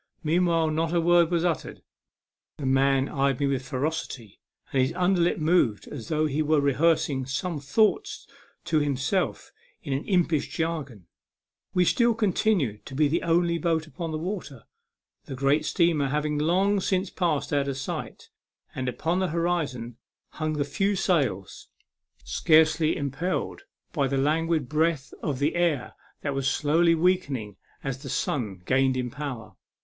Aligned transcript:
Meanwhile, 0.23 0.71
not 0.71 0.95
a 0.95 0.99
word 0.99 1.29
was 1.29 1.45
uttered. 1.45 1.83
The 2.57 2.65
man 2.65 3.07
eyed 3.07 3.39
me 3.39 3.45
with 3.45 3.67
ferocity, 3.67 4.39
and 4.73 4.81
his 4.81 4.93
under 4.95 5.21
lip 5.21 5.37
moved 5.37 5.87
as 5.89 6.07
though 6.07 6.25
he 6.25 6.41
were 6.41 6.59
rehears 6.59 7.07
ing 7.07 7.27
some 7.27 7.59
thoughts 7.59 8.25
to 8.65 8.79
himself 8.79 9.51
in 9.83 9.93
an 9.93 10.03
impish 10.05 10.47
jargon. 10.49 11.05
We 11.75 11.85
still 11.85 12.15
continued 12.15 12.83
to 12.87 12.95
be 12.95 13.07
the 13.07 13.21
only 13.21 13.59
boat 13.59 13.85
upon 13.85 14.09
the 14.11 14.17
water. 14.17 14.63
The 15.25 15.35
great 15.35 15.65
steamer 15.65 16.07
had 16.07 16.25
long 16.25 16.79
since 16.79 17.11
passed 17.11 17.53
out 17.53 17.67
of 17.67 17.77
sight, 17.77 18.29
and 18.73 18.89
upon 18.89 19.19
the 19.19 19.27
horizon 19.29 19.97
hung 20.29 20.53
the 20.53 20.65
few 20.65 20.95
sails, 20.95 21.67
scarcely 22.23 22.97
impelled 22.97 23.65
by 23.93 24.07
the 24.07 24.15
A 24.15 24.17
MEMORABLE 24.17 24.17
SWIM. 24.17 24.29
79 24.31 24.35
languid 24.35 24.69
breath 24.69 25.13
of 25.21 25.37
the 25.37 25.53
air 25.53 25.93
that 26.21 26.33
was 26.33 26.49
slowly 26.49 26.95
weakening 26.95 27.57
as 27.83 27.99
the 28.01 28.09
sun 28.09 28.63
gained 28.65 28.97
in 28.97 29.11
power. 29.11 29.53